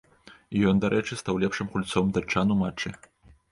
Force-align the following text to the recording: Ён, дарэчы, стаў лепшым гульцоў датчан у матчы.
Ён, 0.71 0.79
дарэчы, 0.85 1.17
стаў 1.21 1.35
лепшым 1.45 1.71
гульцоў 1.75 2.11
датчан 2.19 2.57
у 2.59 2.61
матчы. 2.65 2.97